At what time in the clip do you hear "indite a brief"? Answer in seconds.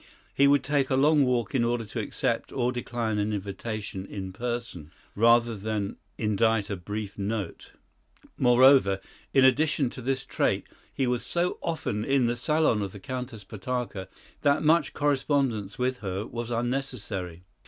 6.17-7.19